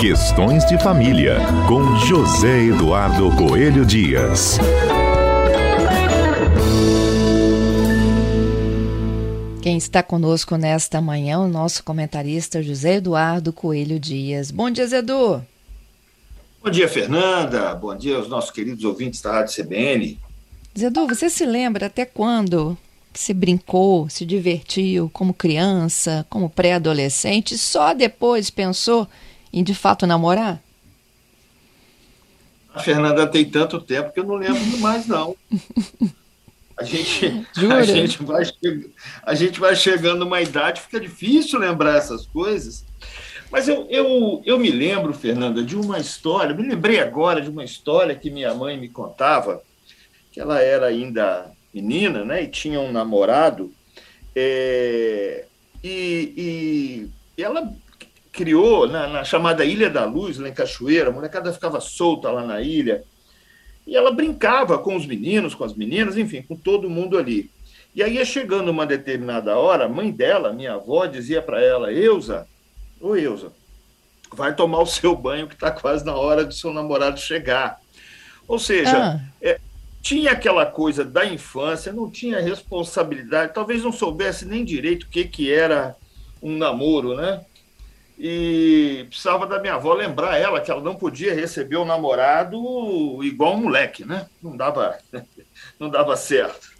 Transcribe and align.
Questões 0.00 0.64
de 0.64 0.82
Família, 0.82 1.36
com 1.68 1.94
José 1.98 2.68
Eduardo 2.68 3.30
Coelho 3.36 3.84
Dias. 3.84 4.56
Quem 9.60 9.76
está 9.76 10.02
conosco 10.02 10.56
nesta 10.56 11.02
manhã 11.02 11.34
é 11.34 11.36
o 11.36 11.46
nosso 11.46 11.84
comentarista 11.84 12.62
José 12.62 12.94
Eduardo 12.94 13.52
Coelho 13.52 14.00
Dias. 14.00 14.50
Bom 14.50 14.70
dia, 14.70 14.86
Zedu. 14.86 15.44
Bom 16.64 16.70
dia, 16.70 16.88
Fernanda. 16.88 17.74
Bom 17.74 17.94
dia 17.94 18.16
aos 18.16 18.26
nossos 18.26 18.50
queridos 18.50 18.84
ouvintes 18.84 19.20
da 19.20 19.32
Rádio 19.32 19.62
CBN. 19.62 20.18
Zedu, 20.78 21.06
você 21.08 21.28
se 21.28 21.44
lembra 21.44 21.88
até 21.88 22.06
quando 22.06 22.74
se 23.12 23.34
brincou, 23.34 24.08
se 24.08 24.24
divertiu 24.24 25.10
como 25.12 25.34
criança, 25.34 26.24
como 26.30 26.48
pré-adolescente, 26.48 27.54
e 27.54 27.58
só 27.58 27.92
depois 27.92 28.48
pensou 28.48 29.06
em 29.52 29.62
de 29.62 29.74
fato 29.74 30.06
namorar? 30.06 30.62
A 32.72 32.80
Fernanda 32.80 33.26
tem 33.26 33.44
tanto 33.44 33.80
tempo 33.80 34.12
que 34.12 34.20
eu 34.20 34.24
não 34.24 34.36
lembro 34.36 34.78
mais, 34.78 35.06
não. 35.06 35.36
A 36.76 36.84
gente, 36.84 37.46
a 37.72 37.82
gente, 37.82 38.22
vai, 38.22 38.44
a 39.24 39.34
gente 39.34 39.60
vai 39.60 39.74
chegando 39.74 40.20
numa 40.20 40.40
idade, 40.40 40.80
fica 40.80 41.00
difícil 41.00 41.58
lembrar 41.58 41.96
essas 41.96 42.26
coisas. 42.26 42.84
Mas 43.50 43.66
eu, 43.66 43.86
eu, 43.90 44.42
eu 44.46 44.58
me 44.58 44.70
lembro, 44.70 45.12
Fernanda, 45.12 45.64
de 45.64 45.74
uma 45.74 45.98
história, 45.98 46.54
me 46.54 46.62
lembrei 46.62 47.00
agora 47.00 47.40
de 47.40 47.50
uma 47.50 47.64
história 47.64 48.14
que 48.14 48.30
minha 48.30 48.54
mãe 48.54 48.78
me 48.78 48.88
contava, 48.88 49.60
que 50.30 50.38
ela 50.38 50.60
era 50.62 50.86
ainda 50.86 51.50
menina, 51.74 52.24
né, 52.24 52.44
e 52.44 52.48
tinha 52.48 52.80
um 52.80 52.92
namorado, 52.92 53.72
é, 54.34 55.44
e, 55.82 57.10
e, 57.36 57.42
ela 57.42 57.72
criou 58.32 58.86
na, 58.86 59.06
na, 59.06 59.24
chamada 59.24 59.64
Ilha 59.64 59.90
da 59.90 60.04
Luz, 60.04 60.38
lá 60.38 60.48
em 60.48 60.54
Cachoeira, 60.54 61.10
a 61.10 61.12
molecada 61.12 61.52
ficava 61.52 61.80
solta 61.80 62.30
lá 62.30 62.44
na 62.44 62.60
ilha, 62.60 63.04
e 63.86 63.96
ela 63.96 64.12
brincava 64.12 64.78
com 64.78 64.94
os 64.94 65.06
meninos, 65.06 65.54
com 65.54 65.64
as 65.64 65.74
meninas, 65.74 66.16
enfim, 66.16 66.42
com 66.42 66.56
todo 66.56 66.88
mundo 66.88 67.18
ali. 67.18 67.50
E 67.94 68.02
aí, 68.02 68.24
chegando 68.24 68.70
uma 68.70 68.86
determinada 68.86 69.58
hora, 69.58 69.86
a 69.86 69.88
mãe 69.88 70.12
dela, 70.12 70.52
minha 70.52 70.74
avó, 70.74 71.06
dizia 71.06 71.42
para 71.42 71.60
ela: 71.60 71.92
Eusa, 71.92 72.46
ô 73.00 73.16
Eusa, 73.16 73.52
vai 74.32 74.54
tomar 74.54 74.80
o 74.80 74.86
seu 74.86 75.16
banho 75.16 75.48
que 75.48 75.54
está 75.54 75.72
quase 75.72 76.04
na 76.04 76.14
hora 76.14 76.44
do 76.44 76.54
seu 76.54 76.72
namorado 76.72 77.18
chegar. 77.18 77.80
Ou 78.46 78.60
seja, 78.60 78.96
ah. 78.96 79.20
é, 79.42 79.58
tinha 80.00 80.32
aquela 80.32 80.66
coisa 80.66 81.04
da 81.04 81.26
infância, 81.26 81.92
não 81.92 82.08
tinha 82.08 82.40
responsabilidade, 82.40 83.54
talvez 83.54 83.82
não 83.82 83.92
soubesse 83.92 84.46
nem 84.46 84.64
direito 84.64 85.04
o 85.04 85.08
que, 85.08 85.24
que 85.24 85.52
era 85.52 85.96
um 86.40 86.56
namoro, 86.56 87.16
né? 87.16 87.44
E 88.22 89.06
precisava 89.08 89.46
da 89.46 89.58
minha 89.58 89.76
avó 89.76 89.94
lembrar 89.94 90.36
ela 90.36 90.60
que 90.60 90.70
ela 90.70 90.82
não 90.82 90.94
podia 90.94 91.34
receber 91.34 91.76
o 91.76 91.86
namorado 91.86 92.58
igual 93.24 93.54
um 93.54 93.62
moleque, 93.62 94.04
né? 94.04 94.26
Não 94.42 94.54
dava, 94.54 94.98
não 95.80 95.88
dava 95.88 96.14
certo. 96.18 96.70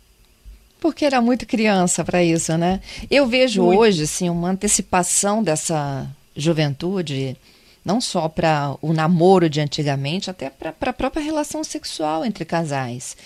Porque 0.78 1.02
era 1.02 1.22
muito 1.22 1.46
criança 1.46 2.04
para 2.04 2.22
isso, 2.22 2.58
né? 2.58 2.82
Eu 3.10 3.26
vejo 3.26 3.62
muito. 3.62 3.80
hoje 3.80 4.02
assim 4.02 4.28
uma 4.28 4.50
antecipação 4.50 5.42
dessa 5.42 6.06
juventude, 6.36 7.34
não 7.82 8.02
só 8.02 8.28
para 8.28 8.76
o 8.82 8.92
namoro 8.92 9.48
de 9.48 9.62
antigamente, 9.62 10.28
até 10.28 10.50
para 10.50 10.90
a 10.90 10.92
própria 10.92 11.22
relação 11.22 11.64
sexual 11.64 12.22
entre 12.22 12.44
casais. 12.44 13.16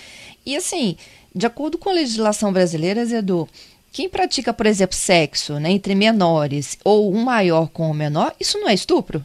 E 0.47 0.55
assim, 0.55 0.97
de 1.35 1.47
acordo 1.47 1.79
com 1.79 1.91
a 1.91 1.95
legislação 1.95 2.53
brasileira, 2.53 3.03
Edu, 3.03 3.49
quem 3.95 4.09
pratica, 4.09 4.53
por 4.53 4.67
exemplo, 4.67 4.97
sexo 4.97 5.61
né, 5.61 5.71
entre 5.71 5.95
menores 5.95 6.77
ou 6.83 7.15
um 7.15 7.23
maior 7.23 7.69
com 7.69 7.89
o 7.89 7.95
menor, 7.95 8.35
isso 8.41 8.59
não 8.59 8.69
é 8.69 8.75
estupro? 8.75 9.25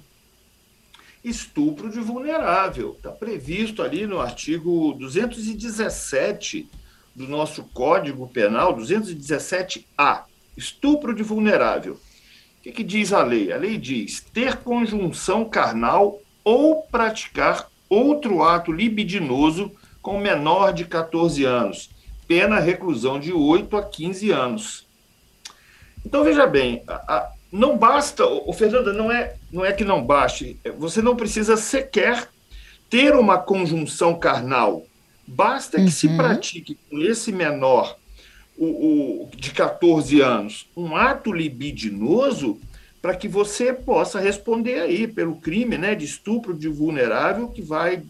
Estupro 1.24 1.90
de 1.90 2.00
vulnerável. 2.00 2.94
Está 2.96 3.10
previsto 3.10 3.82
ali 3.82 4.06
no 4.06 4.22
artigo 4.22 4.94
217 5.00 6.70
do 7.16 7.28
nosso 7.28 7.64
Código 7.74 8.28
Penal, 8.28 8.78
217A. 8.78 10.26
Estupro 10.56 11.16
de 11.16 11.24
vulnerável. 11.24 11.94
O 11.96 12.62
que, 12.62 12.72
que 12.72 12.84
diz 12.84 13.12
a 13.12 13.24
lei? 13.24 13.52
A 13.52 13.58
lei 13.58 13.76
diz 13.76 14.24
ter 14.32 14.58
conjunção 14.58 15.46
carnal 15.46 16.22
ou 16.44 16.84
praticar 16.84 17.68
outro 17.90 18.44
ato 18.44 18.72
libidinoso 18.72 19.72
com 20.00 20.20
menor 20.20 20.74
de 20.74 20.86
14 20.86 21.44
anos 21.44 21.90
pena 22.30 22.60
reclusão 22.60 23.20
de 23.20 23.34
8 23.34 23.76
a 23.76 23.84
15 23.84 24.30
anos. 24.30 24.88
Então, 26.06 26.24
veja 26.24 26.46
bem, 26.46 26.84
a, 26.88 26.94
a, 26.94 27.32
não 27.52 27.76
basta, 27.76 28.24
o 28.24 28.54
Fernanda, 28.54 28.94
não 28.94 29.12
é, 29.12 29.34
não 29.52 29.66
é 29.66 29.74
que 29.74 29.84
não 29.84 30.06
baste, 30.06 30.60
é, 30.64 30.70
você 30.70 31.02
não 31.02 31.16
precisa 31.16 31.58
sequer 31.58 32.30
ter 32.88 33.16
uma 33.16 33.40
conjunção 33.40 34.14
carnal. 34.14 34.86
Basta 35.28 35.78
que 35.78 35.86
uhum. 35.86 35.90
se 35.90 36.08
pratique 36.10 36.78
com 36.88 37.00
esse 37.00 37.32
menor 37.32 37.98
o, 38.56 38.66
o, 39.24 39.30
de 39.36 39.52
14 39.52 40.22
anos 40.22 40.68
um 40.78 40.96
ato 40.96 41.32
libidinoso 41.32 42.60
para 43.02 43.16
que 43.16 43.28
você 43.28 43.74
possa 43.74 44.20
responder 44.20 44.82
aí 44.82 45.08
pelo 45.08 45.38
crime 45.38 45.78
né, 45.78 45.96
de 45.96 46.06
estupro 46.06 46.54
de 46.54 46.68
vulnerável 46.68 47.48
que 47.48 47.62
vai 47.62 48.04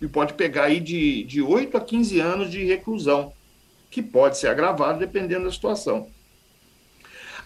e 0.00 0.06
pode 0.06 0.34
pegar 0.34 0.64
aí 0.64 0.80
de, 0.80 1.24
de 1.24 1.42
8 1.42 1.76
a 1.76 1.80
15 1.80 2.20
anos 2.20 2.50
de 2.50 2.64
reclusão 2.64 3.32
que 3.90 4.02
pode 4.02 4.38
ser 4.38 4.48
agravado 4.48 4.98
dependendo 4.98 5.44
da 5.44 5.52
situação. 5.52 6.08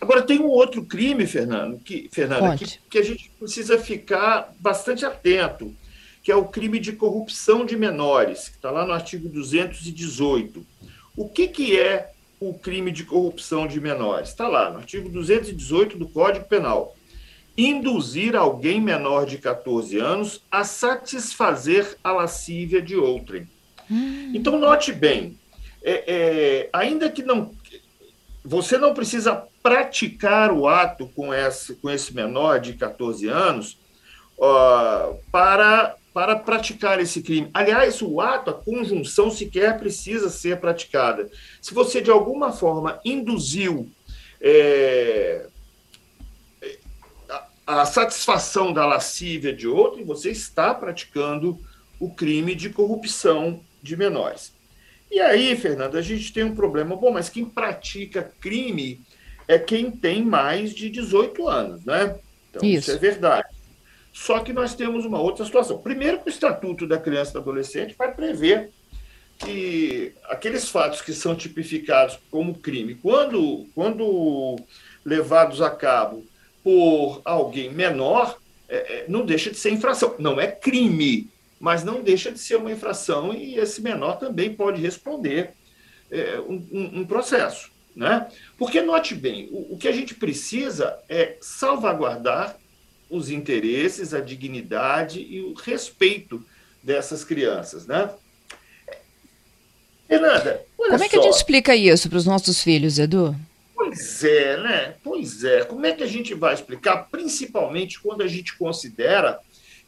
Agora, 0.00 0.22
tem 0.22 0.40
um 0.40 0.48
outro 0.48 0.84
crime, 0.84 1.26
Fernando, 1.26 1.78
que, 1.78 2.08
Fernanda, 2.10 2.56
que, 2.56 2.78
que, 2.88 2.98
a 2.98 3.02
gente 3.02 3.30
precisa 3.38 3.78
ficar 3.78 4.50
bastante 4.58 5.04
atento, 5.04 5.74
que 6.22 6.32
é 6.32 6.36
o 6.36 6.46
crime 6.46 6.78
de 6.78 6.92
corrupção 6.92 7.66
de 7.66 7.76
menores, 7.76 8.48
que 8.48 8.56
está 8.56 8.70
lá 8.70 8.86
no 8.86 8.92
artigo 8.92 9.28
218. 9.28 10.66
O 11.14 11.28
que, 11.28 11.48
que 11.48 11.78
é 11.78 12.12
o 12.40 12.54
crime 12.54 12.90
de 12.90 13.04
corrupção 13.04 13.66
de 13.66 13.78
menores? 13.78 14.30
Está 14.30 14.48
lá 14.48 14.70
no 14.70 14.78
artigo 14.78 15.08
218 15.10 15.98
do 15.98 16.08
Código 16.08 16.46
Penal. 16.46 16.96
Induzir 17.56 18.34
alguém 18.34 18.80
menor 18.80 19.26
de 19.26 19.36
14 19.36 19.98
anos 19.98 20.42
a 20.50 20.64
satisfazer 20.64 21.98
a 22.02 22.12
lascívia 22.12 22.80
de 22.80 22.96
outrem. 22.96 23.46
Hum. 23.90 24.32
Então, 24.34 24.58
note 24.58 24.92
bem, 24.92 25.38
é, 25.82 26.04
é, 26.06 26.68
ainda 26.72 27.10
que 27.10 27.22
não. 27.22 27.52
Você 28.44 28.78
não 28.78 28.94
precisa 28.94 29.44
praticar 29.62 30.50
o 30.52 30.66
ato 30.66 31.06
com 31.14 31.32
esse, 31.32 31.74
com 31.74 31.90
esse 31.90 32.14
menor 32.14 32.58
de 32.58 32.72
14 32.72 33.28
anos 33.28 33.78
para, 35.30 35.94
para 36.14 36.36
praticar 36.36 36.98
esse 36.98 37.22
crime. 37.22 37.50
Aliás, 37.52 38.00
o 38.00 38.20
ato, 38.20 38.50
a 38.50 38.54
conjunção 38.54 39.30
sequer 39.30 39.78
precisa 39.78 40.30
ser 40.30 40.58
praticada. 40.58 41.30
Se 41.60 41.74
você, 41.74 42.00
de 42.00 42.10
alguma 42.10 42.50
forma, 42.50 42.98
induziu 43.04 43.90
é, 44.40 45.46
a, 47.66 47.82
a 47.82 47.86
satisfação 47.86 48.72
da 48.72 48.86
lascívia 48.86 49.52
de 49.52 49.68
outro, 49.68 50.04
você 50.04 50.30
está 50.30 50.74
praticando 50.74 51.58
o 52.00 52.10
crime 52.10 52.54
de 52.54 52.70
corrupção 52.70 53.60
de 53.82 53.96
menores. 53.96 54.58
E 55.10 55.20
aí, 55.20 55.56
Fernando, 55.56 55.96
a 55.96 56.02
gente 56.02 56.32
tem 56.32 56.44
um 56.44 56.54
problema. 56.54 56.94
Bom, 56.94 57.10
mas 57.10 57.28
quem 57.28 57.44
pratica 57.44 58.32
crime 58.40 59.00
é 59.48 59.58
quem 59.58 59.90
tem 59.90 60.24
mais 60.24 60.72
de 60.72 60.88
18 60.88 61.48
anos, 61.48 61.84
né? 61.84 62.16
Então, 62.48 62.66
isso, 62.66 62.90
isso 62.90 62.92
é 62.92 62.98
verdade. 62.98 63.48
Só 64.12 64.40
que 64.40 64.52
nós 64.52 64.74
temos 64.74 65.04
uma 65.04 65.20
outra 65.20 65.44
situação. 65.44 65.78
Primeiro, 65.78 66.20
que 66.20 66.28
o 66.28 66.30
Estatuto 66.30 66.86
da 66.86 66.98
Criança 66.98 67.30
e 67.30 67.32
do 67.34 67.38
Adolescente 67.40 67.94
vai 67.98 68.12
prever 68.12 68.70
que 69.38 70.12
aqueles 70.28 70.68
fatos 70.68 71.00
que 71.00 71.12
são 71.12 71.34
tipificados 71.34 72.18
como 72.30 72.58
crime, 72.58 72.94
quando, 72.96 73.66
quando 73.74 74.56
levados 75.04 75.62
a 75.62 75.70
cabo 75.70 76.24
por 76.62 77.22
alguém 77.24 77.70
menor, 77.70 78.38
é, 78.68 78.76
é 78.76 79.04
não 79.08 79.24
deixa 79.24 79.50
de 79.50 79.56
ser 79.56 79.70
infração. 79.70 80.14
Não 80.18 80.40
é 80.40 80.46
crime, 80.46 81.28
mas 81.60 81.84
não 81.84 82.02
deixa 82.02 82.32
de 82.32 82.38
ser 82.38 82.56
uma 82.56 82.72
infração 82.72 83.34
e 83.34 83.58
esse 83.58 83.82
menor 83.82 84.18
também 84.18 84.54
pode 84.54 84.80
responder 84.80 85.50
é, 86.10 86.40
um, 86.40 87.00
um, 87.00 87.04
processo. 87.04 87.70
Né? 87.94 88.26
Porque, 88.56 88.80
note 88.80 89.14
bem, 89.14 89.50
o, 89.52 89.74
o 89.74 89.78
que 89.78 89.86
a 89.86 89.92
gente 89.92 90.14
precisa 90.14 90.98
é 91.06 91.36
salvaguardar 91.38 92.56
os 93.10 93.28
interesses, 93.28 94.14
a 94.14 94.20
dignidade 94.20 95.20
e 95.20 95.42
o 95.42 95.52
respeito 95.52 96.42
dessas 96.82 97.24
crianças. 97.24 97.86
Né? 97.86 98.08
Fernanda, 100.08 100.64
Como 100.76 100.94
é 100.94 101.08
que 101.08 101.16
só. 101.16 101.20
a 101.20 101.24
gente 101.24 101.36
explica 101.36 101.76
isso 101.76 102.08
para 102.08 102.18
os 102.18 102.24
nossos 102.24 102.62
filhos, 102.62 102.98
Edu? 102.98 103.36
Pois 103.74 104.24
é, 104.24 104.56
né? 104.56 104.94
Pois 105.02 105.44
é. 105.44 105.64
Como 105.64 105.84
é 105.84 105.92
que 105.92 106.02
a 106.02 106.06
gente 106.06 106.32
vai 106.32 106.54
explicar, 106.54 107.08
principalmente 107.10 108.00
quando 108.00 108.22
a 108.22 108.26
gente 108.26 108.56
considera 108.56 109.40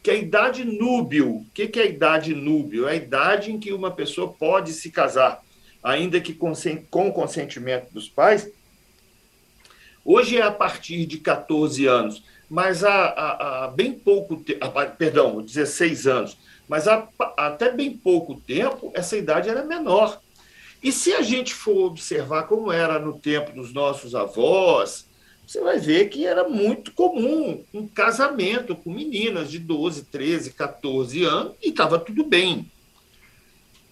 que 0.03 0.11
é 0.11 0.15
a 0.15 0.17
idade 0.17 0.65
núbil. 0.65 1.37
O 1.37 1.45
que, 1.53 1.79
é 1.79 1.83
a 1.83 1.85
idade 1.85 2.35
núbil? 2.35 2.87
É 2.87 2.91
a 2.91 2.95
idade 2.95 3.51
em 3.51 3.59
que 3.59 3.71
uma 3.71 3.89
pessoa 3.89 4.31
pode 4.31 4.73
se 4.73 4.91
casar, 4.91 5.41
ainda 5.81 6.19
que 6.19 6.33
com, 6.33 7.11
consentimento 7.11 7.91
dos 7.91 8.09
pais, 8.09 8.51
Hoje 10.05 10.37
é 10.37 10.41
a 10.41 10.51
partir 10.51 11.05
de 11.05 11.17
14 11.17 11.85
anos, 11.85 12.23
mas 12.49 12.83
há, 12.83 13.05
há, 13.05 13.63
há 13.63 13.67
bem 13.69 13.93
pouco 13.93 14.35
tempo, 14.35 14.59
perdão, 14.97 15.41
16 15.41 16.07
anos, 16.07 16.37
mas 16.67 16.89
há, 16.89 17.07
até 17.37 17.71
bem 17.71 17.95
pouco 17.95 18.35
tempo 18.35 18.91
essa 18.93 19.15
idade 19.15 19.49
era 19.49 19.63
menor. 19.63 20.19
E 20.83 20.91
se 20.91 21.13
a 21.13 21.21
gente 21.21 21.53
for 21.53 21.85
observar 21.85 22.43
como 22.43 22.69
era 22.69 22.99
no 22.99 23.17
tempo 23.17 23.53
dos 23.53 23.73
nossos 23.73 24.13
avós, 24.13 25.07
você 25.45 25.59
vai 25.61 25.77
ver 25.77 26.09
que 26.09 26.25
era 26.25 26.47
muito 26.47 26.91
comum 26.93 27.63
um 27.73 27.87
casamento 27.87 28.75
com 28.75 28.91
meninas 28.91 29.51
de 29.51 29.59
12, 29.59 30.05
13, 30.05 30.51
14 30.51 31.23
anos 31.23 31.53
e 31.61 31.69
estava 31.69 31.99
tudo 31.99 32.23
bem. 32.23 32.71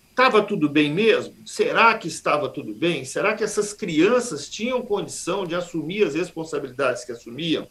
Estava 0.09 0.41
tudo 0.43 0.69
bem 0.69 0.91
mesmo? 0.93 1.33
Será 1.45 1.97
que 1.97 2.07
estava 2.07 2.49
tudo 2.49 2.73
bem? 2.73 3.05
Será 3.05 3.33
que 3.33 3.43
essas 3.43 3.73
crianças 3.73 4.49
tinham 4.49 4.81
condição 4.81 5.45
de 5.45 5.55
assumir 5.55 6.05
as 6.05 6.15
responsabilidades 6.15 7.05
que 7.05 7.11
assumiam? 7.11 7.67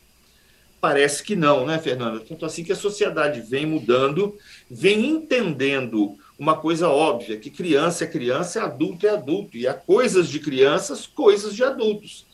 Parece 0.80 1.22
que 1.22 1.36
não, 1.36 1.66
né, 1.66 1.78
Fernanda? 1.78 2.20
Tanto 2.20 2.46
assim 2.46 2.64
que 2.64 2.72
a 2.72 2.76
sociedade 2.76 3.42
vem 3.42 3.66
mudando, 3.66 4.38
vem 4.70 5.06
entendendo 5.06 6.16
uma 6.38 6.56
coisa 6.56 6.88
óbvia, 6.88 7.36
que 7.36 7.50
criança 7.50 8.04
é 8.04 8.06
criança, 8.06 8.62
adulto 8.62 9.06
é 9.06 9.10
adulto, 9.10 9.58
e 9.58 9.68
há 9.68 9.74
coisas 9.74 10.26
de 10.26 10.40
crianças, 10.40 11.06
coisas 11.06 11.54
de 11.54 11.62
adultos. 11.62 12.29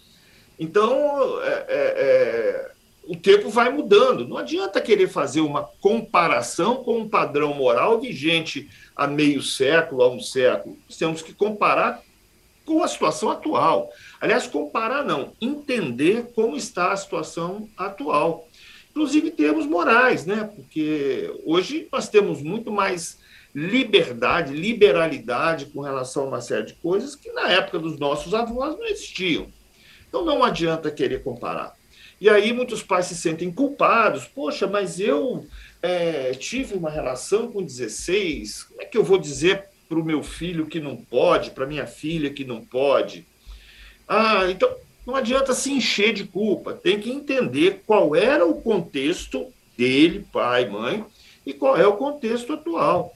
Então, 0.58 1.42
é, 1.42 1.52
é, 1.52 1.66
é, 1.68 2.70
o 3.04 3.16
tempo 3.16 3.48
vai 3.50 3.70
mudando. 3.70 4.26
Não 4.26 4.38
adianta 4.38 4.80
querer 4.80 5.08
fazer 5.08 5.40
uma 5.40 5.62
comparação 5.80 6.76
com 6.82 6.98
um 6.98 7.08
padrão 7.08 7.54
moral 7.54 8.00
vigente 8.00 8.68
há 8.94 9.06
meio 9.06 9.42
século, 9.42 10.02
há 10.02 10.08
um 10.08 10.20
século. 10.20 10.76
Nós 10.88 10.98
temos 10.98 11.22
que 11.22 11.32
comparar 11.32 12.02
com 12.64 12.82
a 12.82 12.88
situação 12.88 13.30
atual. 13.30 13.90
Aliás, 14.20 14.46
comparar 14.46 15.04
não, 15.04 15.32
entender 15.40 16.32
como 16.34 16.56
está 16.56 16.92
a 16.92 16.96
situação 16.96 17.68
atual. 17.76 18.48
Inclusive 18.90 19.28
em 19.28 19.32
termos 19.32 19.66
morais, 19.66 20.26
né? 20.26 20.50
porque 20.56 21.30
hoje 21.44 21.86
nós 21.92 22.08
temos 22.08 22.42
muito 22.42 22.72
mais 22.72 23.18
liberdade, 23.54 24.52
liberalidade 24.52 25.66
com 25.66 25.80
relação 25.80 26.24
a 26.24 26.26
uma 26.26 26.40
série 26.40 26.66
de 26.66 26.74
coisas 26.74 27.14
que 27.14 27.30
na 27.32 27.50
época 27.50 27.78
dos 27.78 27.98
nossos 27.98 28.34
avós 28.34 28.76
não 28.76 28.84
existiam. 28.84 29.46
Então 30.08 30.24
não 30.24 30.42
adianta 30.42 30.90
querer 30.90 31.22
comparar. 31.22 31.74
E 32.20 32.30
aí 32.30 32.52
muitos 32.52 32.82
pais 32.82 33.06
se 33.06 33.14
sentem 33.14 33.52
culpados. 33.52 34.24
Poxa, 34.24 34.66
mas 34.66 34.98
eu 34.98 35.46
é, 35.82 36.32
tive 36.32 36.74
uma 36.74 36.90
relação 36.90 37.50
com 37.50 37.62
16, 37.62 38.62
como 38.64 38.82
é 38.82 38.84
que 38.84 38.96
eu 38.96 39.04
vou 39.04 39.18
dizer 39.18 39.64
para 39.88 39.98
o 39.98 40.04
meu 40.04 40.22
filho 40.22 40.66
que 40.66 40.80
não 40.80 40.96
pode, 40.96 41.50
para 41.50 41.66
minha 41.66 41.86
filha 41.86 42.30
que 42.30 42.44
não 42.44 42.64
pode? 42.64 43.26
Ah, 44.08 44.46
então 44.48 44.74
não 45.06 45.14
adianta 45.14 45.54
se 45.54 45.70
encher 45.70 46.12
de 46.12 46.24
culpa, 46.24 46.72
tem 46.72 46.98
que 46.98 47.10
entender 47.10 47.82
qual 47.86 48.16
era 48.16 48.44
o 48.44 48.60
contexto 48.60 49.52
dele, 49.76 50.26
pai, 50.32 50.68
mãe, 50.68 51.04
e 51.44 51.52
qual 51.52 51.76
é 51.76 51.86
o 51.86 51.96
contexto 51.96 52.54
atual. 52.54 53.15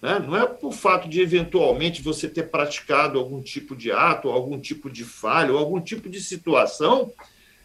Né? 0.00 0.18
Não 0.18 0.36
é 0.36 0.46
por 0.46 0.72
fato 0.72 1.08
de 1.08 1.20
eventualmente 1.20 2.02
você 2.02 2.28
ter 2.28 2.44
praticado 2.44 3.18
algum 3.18 3.42
tipo 3.42 3.76
de 3.76 3.92
ato, 3.92 4.28
algum 4.28 4.58
tipo 4.58 4.88
de 4.88 5.04
falha, 5.04 5.52
ou 5.52 5.58
algum 5.58 5.80
tipo 5.80 6.08
de 6.08 6.20
situação 6.20 7.12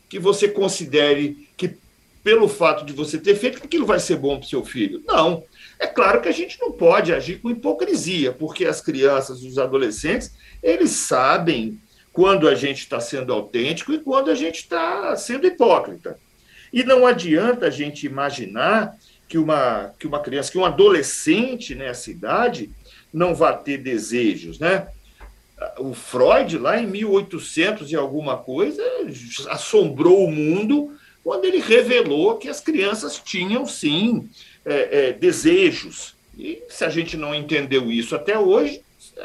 que 0.10 0.20
você 0.20 0.48
considere 0.48 1.48
que, 1.56 1.78
pelo 2.24 2.48
fato 2.48 2.86
de 2.86 2.94
você 2.94 3.18
ter 3.18 3.36
feito, 3.36 3.64
aquilo 3.64 3.86
vai 3.86 4.00
ser 4.00 4.18
bom 4.18 4.38
para 4.38 4.46
o 4.46 4.50
seu 4.50 4.66
filho. 4.66 5.02
Não. 5.06 5.44
É 5.80 5.88
claro 5.88 6.22
que 6.22 6.30
a 6.30 6.34
gente 6.34 6.60
não 6.60 6.72
pode 6.72 7.14
agir 7.14 7.40
com 7.40 7.50
hipocrisia, 7.50 8.32
porque 8.32 8.66
as 8.66 8.82
crianças, 8.82 9.44
os 9.44 9.58
adolescentes, 9.58 10.34
eles 10.62 10.92
sabem 10.92 11.80
quando 12.12 12.48
a 12.48 12.56
gente 12.56 12.80
está 12.80 13.00
sendo 13.00 13.34
autêntico 13.34 13.94
e 13.94 14.00
quando 14.00 14.32
a 14.32 14.36
gente 14.36 14.60
está 14.60 15.16
sendo 15.18 15.48
hipócrita. 15.48 16.18
E 16.72 16.84
não 16.84 17.06
adianta 17.06 17.68
a 17.68 17.70
gente 17.70 18.06
imaginar 18.06 18.98
que 19.28 19.38
uma, 19.38 19.94
que 20.00 20.08
uma 20.08 20.20
criança, 20.20 20.52
que 20.52 20.58
um 20.58 20.66
adolescente 20.66 21.74
nessa 21.76 22.12
idade 22.12 22.70
não 23.14 23.34
vá 23.34 23.54
ter 23.54 23.78
desejos, 23.78 24.60
né? 24.60 24.88
O 25.80 25.94
Freud, 25.94 26.58
lá 26.58 26.80
em 26.80 26.86
1800 26.86 27.92
e 27.92 27.96
alguma 27.96 28.38
coisa, 28.38 28.84
assombrou 29.50 30.26
o 30.26 30.32
mundo 30.32 30.92
quando 31.24 31.46
ele 31.46 31.60
revelou 31.60 32.38
que 32.38 32.50
as 32.50 32.60
crianças 32.60 33.20
tinham, 33.24 33.66
sim, 33.66 34.30
é, 34.66 35.08
é, 35.08 35.14
desejos. 35.14 36.14
E 36.38 36.62
se 36.70 36.84
a 36.84 36.90
gente 36.90 37.16
não 37.16 37.34
entendeu 37.34 37.92
isso 37.92 38.16
até 38.16 38.38
hoje, 38.38 38.82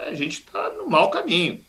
a 0.06 0.14
gente 0.14 0.38
está 0.38 0.70
no 0.70 0.88
mau 0.88 1.10
caminho. 1.10 1.60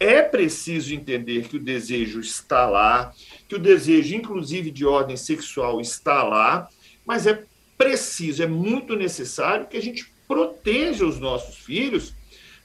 É 0.00 0.20
preciso 0.20 0.94
entender 0.94 1.48
que 1.48 1.56
o 1.56 1.62
desejo 1.62 2.20
está 2.20 2.66
lá, 2.66 3.12
que 3.48 3.54
o 3.54 3.58
desejo, 3.58 4.14
inclusive 4.14 4.70
de 4.70 4.84
ordem 4.84 5.16
sexual, 5.16 5.80
está 5.80 6.22
lá, 6.22 6.68
mas 7.06 7.26
é 7.26 7.42
preciso, 7.78 8.42
é 8.42 8.46
muito 8.46 8.96
necessário 8.96 9.66
que 9.66 9.76
a 9.76 9.82
gente 9.82 10.12
proteja 10.26 11.06
os 11.06 11.18
nossos 11.18 11.56
filhos 11.56 12.12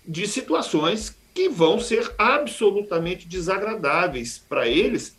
de 0.05 0.27
situações 0.27 1.15
que 1.33 1.47
vão 1.47 1.79
ser 1.79 2.11
absolutamente 2.17 3.27
desagradáveis 3.27 4.41
para 4.49 4.67
eles, 4.67 5.15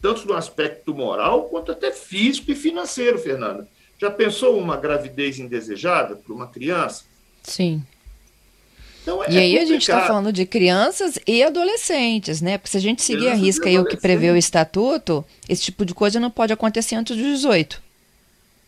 tanto 0.00 0.26
no 0.26 0.34
aspecto 0.34 0.94
moral 0.94 1.44
quanto 1.44 1.72
até 1.72 1.92
físico 1.92 2.50
e 2.50 2.54
financeiro, 2.54 3.18
Fernanda. 3.18 3.68
Já 4.00 4.10
pensou 4.10 4.58
uma 4.58 4.76
gravidez 4.76 5.38
indesejada 5.38 6.16
para 6.16 6.34
uma 6.34 6.46
criança? 6.48 7.04
Sim. 7.42 7.82
Então, 9.02 9.22
é 9.22 9.30
e 9.30 9.38
aí 9.38 9.58
a 9.58 9.64
gente 9.64 9.82
está 9.82 10.06
falando 10.06 10.32
de 10.32 10.46
crianças 10.46 11.18
e 11.26 11.42
adolescentes, 11.42 12.40
né? 12.40 12.56
Porque 12.56 12.70
se 12.70 12.76
a 12.76 12.80
gente 12.80 13.02
seguir 13.02 13.28
a 13.28 13.34
risca 13.34 13.68
aí 13.68 13.78
o 13.78 13.84
que 13.84 13.96
prevê 13.96 14.30
o 14.30 14.36
estatuto, 14.36 15.24
esse 15.48 15.62
tipo 15.62 15.84
de 15.84 15.92
coisa 15.92 16.20
não 16.20 16.30
pode 16.30 16.52
acontecer 16.52 16.94
antes 16.94 17.16
dos 17.16 17.26
18. 17.26 17.81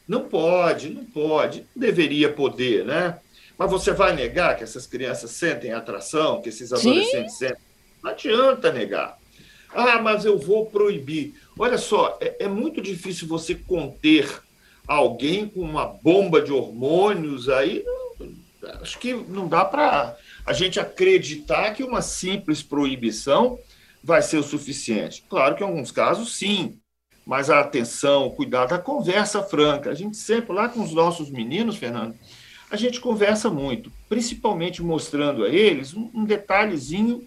Não 0.07 0.29
pode, 0.29 0.91
não 0.91 1.05
pode, 1.05 1.67
não 1.75 1.81
deveria 1.81 2.31
poder, 2.33 2.85
né? 2.85 3.19
Mas 3.57 3.71
você 3.71 3.93
vai 3.93 4.15
negar 4.15 4.57
que 4.57 4.65
essas 4.65 4.87
crianças 4.87 5.31
sentem 5.31 5.73
atração, 5.73 6.43
que 6.43 6.49
esses 6.49 6.73
adolescentes 6.73 7.33
Sim. 7.33 7.47
sentem? 7.47 7.63
Não 8.03 8.11
adianta 8.11 8.73
negar. 8.73 9.17
Ah, 9.73 10.01
mas 10.01 10.25
eu 10.25 10.39
vou 10.39 10.67
proibir. 10.67 11.35
Olha 11.59 11.79
só, 11.79 12.19
é, 12.21 12.45
é 12.45 12.49
muito 12.49 12.81
difícil 12.81 13.27
você 13.27 13.55
conter 13.55 14.43
alguém 14.87 15.49
com 15.49 15.61
uma 15.61 15.87
bomba 15.87 16.43
de 16.43 16.53
hormônios 16.53 17.49
aí. 17.49 17.83
acho 18.83 18.99
que 18.99 19.15
não 19.15 19.49
dá 19.49 19.65
para 19.65 20.17
a 20.45 20.53
gente 20.53 20.79
acreditar 20.79 21.73
que 21.73 21.83
uma 21.83 22.03
simples 22.03 22.63
proibição 22.63 23.59
vai 24.03 24.21
ser 24.21 24.37
o 24.37 24.43
suficiente. 24.43 25.25
Claro 25.29 25.57
que 25.57 25.63
em 25.63 25.67
alguns 25.67 25.91
casos, 25.91 26.37
sim 26.37 26.79
mas 27.27 27.49
a 27.49 27.61
atenção, 27.61 28.27
o 28.27 28.31
cuidado, 28.31 28.75
a 28.75 28.79
conversa 28.79 29.43
franca. 29.43 29.91
A 29.91 29.95
gente 29.95 30.17
sempre, 30.17 30.53
lá 30.53 30.69
com 30.69 30.83
os 30.83 30.93
nossos 30.93 31.31
meninos, 31.31 31.77
Fernando, 31.77 32.15
a 32.71 32.77
gente 32.77 33.01
conversa 33.01 33.49
muito, 33.51 33.91
principalmente 34.09 34.83
mostrando 34.83 35.45
a 35.45 35.49
eles 35.49 35.95
um, 35.95 36.25
detalhezinho 36.25 37.27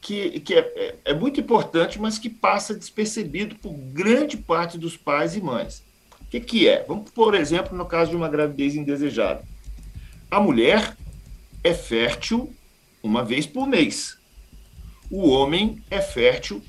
que, 0.00 0.40
que 0.40 0.54
é, 0.54 0.58
é, 0.58 0.94
é, 1.06 1.14
muito 1.14 1.40
importante, 1.40 2.00
mas 2.00 2.18
que 2.18 2.28
passa 2.28 2.74
despercebido 2.74 3.56
por 3.56 3.72
grande 3.72 4.36
parte 4.36 4.76
dos 4.76 4.96
pais 4.96 5.34
e 5.34 5.40
mães. 5.40 5.82
O 6.20 6.26
que, 6.26 6.40
que 6.40 6.68
é? 6.68 6.84
Vamos, 6.86 7.10
por 7.10 7.34
exemplo, 7.34 7.76
no 7.76 7.86
caso 7.86 8.10
de 8.10 8.16
uma 8.16 8.28
gravidez 8.28 8.74
indesejada. 8.74 9.42
A 10.30 10.40
mulher 10.40 10.96
é 11.64 11.74
fértil 11.74 12.52
uma 13.02 13.24
vez 13.24 13.46
por 13.46 13.66
mês. 13.66 14.18
O 15.10 15.28
homem 15.28 15.82
é 15.90 16.00
fértil 16.00 16.62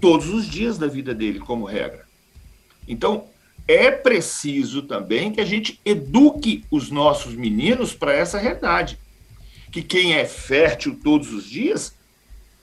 todos 0.00 0.28
os 0.28 0.46
dias 0.48 0.78
da 0.78 0.86
vida 0.86 1.14
dele, 1.14 1.40
como 1.40 1.64
regra. 1.64 2.07
Então, 2.88 3.26
é 3.68 3.90
preciso 3.90 4.82
também 4.82 5.30
que 5.30 5.42
a 5.42 5.44
gente 5.44 5.78
eduque 5.84 6.64
os 6.70 6.90
nossos 6.90 7.34
meninos 7.34 7.92
para 7.92 8.14
essa 8.14 8.38
realidade. 8.38 8.98
Que 9.70 9.82
quem 9.82 10.14
é 10.14 10.24
fértil 10.24 10.98
todos 11.04 11.32
os 11.32 11.44
dias 11.44 11.94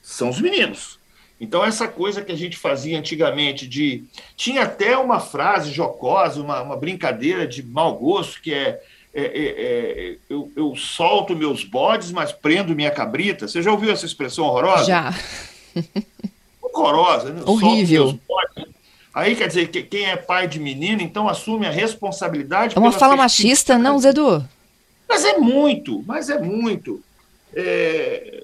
são 0.01 0.29
os 0.29 0.41
meninos. 0.41 0.99
Então, 1.39 1.63
essa 1.63 1.87
coisa 1.87 2.23
que 2.23 2.31
a 2.31 2.35
gente 2.35 2.57
fazia 2.57 2.97
antigamente 2.97 3.67
de. 3.67 4.05
Tinha 4.35 4.63
até 4.63 4.97
uma 4.97 5.19
frase 5.19 5.71
jocosa, 5.71 6.41
uma, 6.41 6.61
uma 6.61 6.77
brincadeira 6.77 7.45
de 7.45 7.61
mau 7.61 7.93
gosto, 7.95 8.41
que 8.41 8.53
é. 8.53 8.81
é, 9.13 9.21
é, 9.21 10.11
é 10.11 10.17
eu, 10.29 10.51
eu, 10.55 10.75
solto 10.75 11.35
meus 11.35 11.63
bodes, 11.63 12.11
mas 12.11 12.31
prendo 12.31 12.75
minha 12.75 12.89
cabrita. 12.89 13.47
Você 13.47 13.61
já 13.61 13.71
ouviu 13.71 13.91
essa 13.91 14.05
expressão 14.05 14.45
horrorosa? 14.45 14.85
Já. 14.85 15.13
Horrorosa, 16.61 17.31
né? 17.31 17.41
Horrível. 17.45 18.19
Aí 19.15 19.33
quer 19.33 19.47
dizer 19.47 19.69
que 19.69 19.81
quem 19.81 20.07
é 20.07 20.17
pai 20.17 20.45
de 20.45 20.59
menino, 20.59 21.01
então 21.01 21.29
assume 21.29 21.65
a 21.65 21.71
responsabilidade. 21.71 22.75
É 22.75 22.79
uma 22.79 22.91
fala 22.91 23.15
machista, 23.15 23.77
não, 23.77 23.97
Zedu? 23.97 24.45
Mas 25.07 25.23
é 25.23 25.37
muito, 25.37 26.03
mas 26.05 26.29
é 26.29 26.37
muito. 26.37 27.01
É... 27.53 28.43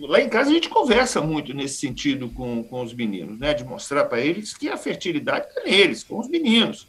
Lá 0.00 0.20
em 0.20 0.28
casa 0.28 0.50
a 0.50 0.52
gente 0.52 0.68
conversa 0.68 1.20
muito 1.20 1.54
nesse 1.54 1.76
sentido 1.76 2.28
com, 2.30 2.64
com 2.64 2.82
os 2.82 2.92
meninos, 2.92 3.38
né? 3.38 3.54
De 3.54 3.62
mostrar 3.62 4.06
para 4.06 4.20
eles 4.20 4.52
que 4.54 4.68
a 4.68 4.76
fertilidade 4.76 5.46
é 5.56 5.70
neles, 5.70 6.02
com 6.02 6.18
os 6.18 6.28
meninos. 6.28 6.88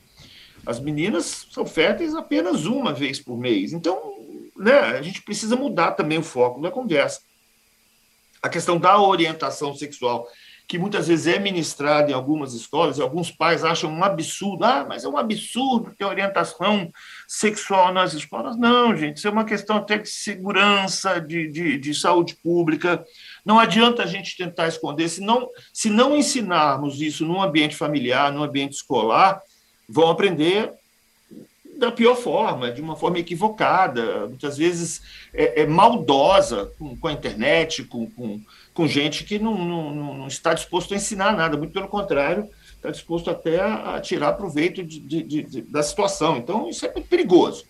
As 0.66 0.80
meninas 0.80 1.46
são 1.52 1.68
férteis 1.68 2.16
apenas 2.16 2.66
uma 2.66 2.94
vez 2.94 3.20
por 3.20 3.38
mês. 3.38 3.74
Então, 3.74 4.12
né, 4.58 4.74
a 4.74 5.04
gente 5.04 5.22
precisa 5.22 5.56
mudar 5.56 5.92
também 5.92 6.18
o 6.18 6.24
foco 6.24 6.60
da 6.62 6.72
conversa. 6.72 7.22
A 8.42 8.50
questão 8.50 8.80
da 8.80 9.00
orientação 9.00 9.76
sexual 9.76 10.28
que 10.70 10.78
muitas 10.78 11.08
vezes 11.08 11.26
é 11.26 11.40
ministrado 11.40 12.12
em 12.12 12.14
algumas 12.14 12.54
escolas, 12.54 13.00
e 13.00 13.02
alguns 13.02 13.32
pais 13.32 13.64
acham 13.64 13.92
um 13.92 14.04
absurdo, 14.04 14.64
ah, 14.64 14.86
mas 14.88 15.04
é 15.04 15.10
um 15.10 15.18
absurdo 15.18 15.96
ter 15.98 16.06
orientação 16.06 16.92
sexual 17.28 17.92
nas 17.92 18.14
escolas. 18.14 18.56
Não, 18.56 18.96
gente, 18.96 19.18
isso 19.18 19.28
é 19.28 19.32
uma 19.32 19.46
questão 19.46 19.78
até 19.78 19.98
de 19.98 20.08
segurança, 20.08 21.20
de, 21.20 21.50
de, 21.52 21.80
de 21.80 21.94
saúde 21.96 22.38
pública. 22.44 23.04
Não 23.44 23.58
adianta 23.58 24.04
a 24.04 24.06
gente 24.06 24.38
tentar 24.38 24.68
esconder, 24.68 25.10
se 25.10 25.22
não, 25.22 25.50
se 25.74 25.90
não 25.90 26.16
ensinarmos 26.16 27.02
isso 27.02 27.26
num 27.26 27.42
ambiente 27.42 27.76
familiar, 27.76 28.32
num 28.32 28.44
ambiente 28.44 28.74
escolar, 28.74 29.42
vão 29.90 30.12
aprender 30.12 30.72
da 31.80 31.92
pior 31.92 32.16
forma, 32.16 32.70
de 32.72 32.82
uma 32.82 32.96
forma 32.96 33.18
equivocada, 33.20 34.28
muitas 34.28 34.58
vezes 34.58 35.02
é, 35.34 35.62
é 35.62 35.66
maldosa 35.66 36.72
com, 36.78 36.96
com, 36.96 37.08
a 37.08 37.14
internet, 37.14 37.84
com, 37.86 38.10
com, 38.12 38.42
com 38.74 38.88
gente 38.88 39.24
que 39.24 39.40
não, 39.40 39.58
não, 39.58 39.96
não, 39.96 40.28
está 40.28 40.54
disposto 40.54 40.94
a 40.94 40.98
ensinar 40.98 41.36
nada, 41.36 41.58
muito 41.58 41.72
pelo 41.72 41.88
contrário, 41.88 42.48
está 42.76 42.92
disposto 42.92 43.30
até 43.30 43.60
a, 43.60 43.96
a 43.96 44.02
tirar 44.02 44.34
proveito 44.34 44.84
de, 44.84 45.00
de, 45.00 45.24
de, 45.24 45.62
da 45.62 45.82
situação. 45.82 46.38
Então, 46.38 46.70
isso 46.70 46.86
é 46.86 46.92
muito 46.94 47.08
perigoso. 47.08 47.66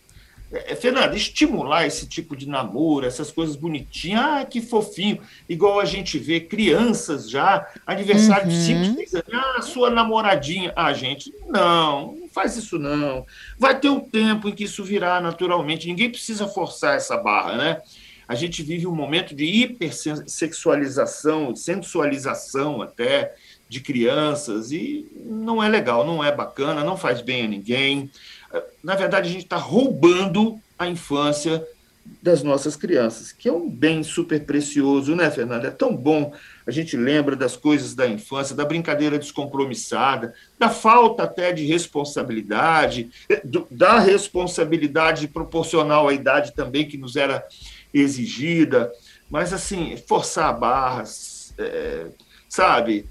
É, 0.51 0.73
é, 0.73 0.75
Fernanda, 0.75 1.15
estimular 1.15 1.85
esse 1.85 2.07
tipo 2.07 2.35
de 2.35 2.47
namoro, 2.47 3.05
essas 3.05 3.31
coisas 3.31 3.55
bonitinhas, 3.55 4.21
ah, 4.21 4.45
que 4.45 4.61
fofinho, 4.61 5.19
igual 5.47 5.79
a 5.79 5.85
gente 5.85 6.17
vê 6.17 6.39
crianças 6.39 7.29
já, 7.29 7.67
aniversário 7.85 8.45
uhum. 8.45 8.49
de 8.49 8.57
5, 8.57 8.95
6 8.95 9.13
anos, 9.15 9.27
ah, 9.33 9.61
sua 9.61 9.89
namoradinha. 9.89 10.73
Ah, 10.75 10.93
gente, 10.93 11.33
não, 11.47 12.15
não 12.15 12.29
faz 12.29 12.57
isso 12.57 12.79
não. 12.79 13.25
Vai 13.57 13.79
ter 13.79 13.89
um 13.89 13.99
tempo 13.99 14.49
em 14.49 14.51
que 14.51 14.63
isso 14.63 14.83
virá 14.83 15.21
naturalmente, 15.21 15.87
ninguém 15.87 16.09
precisa 16.09 16.47
forçar 16.47 16.95
essa 16.95 17.17
barra, 17.17 17.55
né? 17.55 17.81
A 18.27 18.35
gente 18.35 18.61
vive 18.61 18.85
um 18.85 18.93
momento 18.93 19.35
de 19.35 19.43
hipersexualização, 19.43 21.55
sensualização 21.55 22.79
até 22.79 23.33
de 23.67 23.81
crianças, 23.81 24.71
e 24.71 25.07
não 25.25 25.63
é 25.63 25.69
legal, 25.69 26.05
não 26.05 26.23
é 26.23 26.31
bacana, 26.31 26.83
não 26.83 26.95
faz 26.95 27.21
bem 27.21 27.45
a 27.45 27.47
ninguém 27.47 28.11
na 28.83 28.95
verdade, 28.95 29.29
a 29.29 29.31
gente 29.31 29.43
está 29.43 29.57
roubando 29.57 30.59
a 30.77 30.87
infância 30.87 31.65
das 32.21 32.41
nossas 32.41 32.75
crianças, 32.75 33.31
que 33.31 33.47
é 33.47 33.51
um 33.51 33.69
bem 33.69 34.03
super 34.03 34.43
precioso, 34.43 35.15
né, 35.15 35.29
Fernanda? 35.29 35.67
É 35.67 35.71
tão 35.71 35.95
bom. 35.95 36.33
A 36.65 36.71
gente 36.71 36.97
lembra 36.97 37.35
das 37.35 37.55
coisas 37.55 37.93
da 37.93 38.07
infância, 38.07 38.55
da 38.55 38.65
brincadeira 38.65 39.19
descompromissada, 39.19 40.33
da 40.57 40.69
falta 40.69 41.23
até 41.23 41.53
de 41.53 41.65
responsabilidade, 41.65 43.09
da 43.69 43.99
responsabilidade 43.99 45.27
proporcional 45.27 46.07
à 46.07 46.13
idade 46.13 46.53
também 46.53 46.87
que 46.87 46.97
nos 46.97 47.15
era 47.15 47.45
exigida. 47.93 48.91
Mas, 49.29 49.53
assim, 49.53 49.95
forçar 50.07 50.57
barras, 50.57 51.53
é, 51.57 52.07
sabe? 52.47 53.05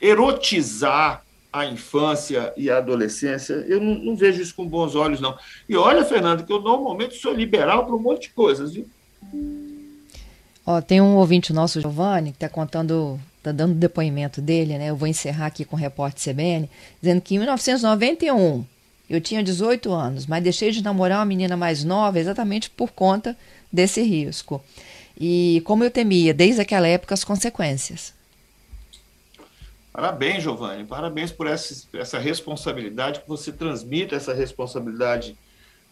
Erotizar 0.00 1.23
a 1.54 1.64
infância 1.64 2.52
e 2.56 2.68
a 2.68 2.78
adolescência, 2.78 3.54
eu 3.68 3.80
não, 3.80 3.94
não, 3.94 4.16
vejo 4.16 4.42
isso 4.42 4.56
com 4.56 4.66
bons 4.66 4.96
olhos, 4.96 5.20
não. 5.20 5.38
E 5.68 5.76
olha, 5.76 6.04
Fernando, 6.04 6.44
que 6.44 6.52
eu 6.52 6.60
normalmente 6.60 7.14
sou 7.14 7.32
liberal 7.32 7.86
para 7.86 7.94
um 7.94 8.00
monte 8.00 8.22
de 8.22 8.30
coisas, 8.30 8.74
viu? 8.74 8.88
Ó, 10.66 10.80
tem 10.80 11.00
um 11.00 11.14
ouvinte 11.14 11.52
nosso, 11.52 11.80
Giovanni, 11.80 12.32
que 12.32 12.38
está 12.38 12.48
contando, 12.48 13.20
está 13.38 13.52
dando 13.52 13.72
depoimento 13.72 14.42
dele, 14.42 14.76
né? 14.76 14.90
Eu 14.90 14.96
vou 14.96 15.06
encerrar 15.06 15.46
aqui 15.46 15.64
com 15.64 15.76
o 15.76 15.78
repórter 15.78 16.34
CBN, 16.34 16.68
dizendo 17.00 17.20
que 17.20 17.36
em 17.36 17.38
1991 17.38 18.64
eu 19.08 19.20
tinha 19.20 19.40
18 19.40 19.92
anos, 19.92 20.26
mas 20.26 20.42
deixei 20.42 20.72
de 20.72 20.82
namorar 20.82 21.20
uma 21.20 21.24
menina 21.24 21.56
mais 21.56 21.84
nova 21.84 22.18
exatamente 22.18 22.68
por 22.68 22.90
conta 22.90 23.36
desse 23.72 24.02
risco. 24.02 24.60
E 25.16 25.62
como 25.64 25.84
eu 25.84 25.90
temia 25.90 26.34
desde 26.34 26.60
aquela 26.60 26.88
época 26.88 27.14
as 27.14 27.22
consequências. 27.22 28.12
Parabéns, 29.94 30.42
Giovanni. 30.42 30.84
Parabéns 30.84 31.30
por 31.30 31.46
essa, 31.46 31.86
essa 31.92 32.18
responsabilidade, 32.18 33.20
que 33.20 33.28
você 33.28 33.52
transmite 33.52 34.12
essa 34.12 34.34
responsabilidade 34.34 35.36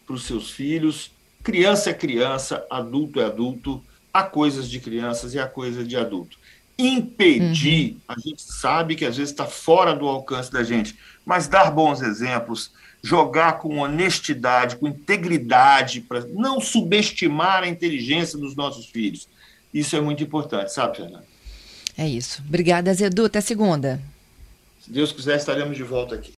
para 0.05 0.13
os 0.13 0.25
seus 0.25 0.51
filhos. 0.51 1.09
Criança 1.41 1.89
é 1.89 1.93
criança, 1.93 2.67
adulto 2.69 3.21
é 3.21 3.25
adulto, 3.25 3.81
há 4.13 4.23
coisas 4.23 4.69
de 4.69 4.81
crianças 4.81 5.33
e 5.33 5.39
há 5.39 5.47
coisas 5.47 5.87
de 5.87 5.95
adulto. 5.95 6.37
Impedir, 6.77 7.93
uhum. 7.93 7.99
a 8.09 8.19
gente 8.19 8.41
sabe 8.41 8.95
que 8.95 9.05
às 9.05 9.15
vezes 9.15 9.31
está 9.31 9.45
fora 9.45 9.95
do 9.95 10.05
alcance 10.05 10.51
da 10.51 10.63
gente, 10.63 10.99
mas 11.25 11.47
dar 11.47 11.71
bons 11.71 12.01
exemplos, 12.01 12.73
jogar 13.01 13.59
com 13.59 13.77
honestidade, 13.77 14.75
com 14.75 14.85
integridade, 14.85 16.01
para 16.01 16.25
não 16.27 16.59
subestimar 16.59 17.63
a 17.63 17.69
inteligência 17.69 18.37
dos 18.37 18.53
nossos 18.53 18.87
filhos. 18.87 19.29
Isso 19.73 19.95
é 19.95 20.01
muito 20.01 20.21
importante, 20.21 20.73
sabe, 20.73 20.97
Fernando? 20.97 21.32
É 21.97 22.07
isso. 22.07 22.41
Obrigada, 22.47 22.93
Zedu. 22.93 23.25
Até 23.25 23.41
segunda. 23.41 24.01
Se 24.81 24.91
Deus 24.91 25.11
quiser, 25.11 25.37
estaremos 25.37 25.75
de 25.75 25.83
volta 25.83 26.15
aqui. 26.15 26.31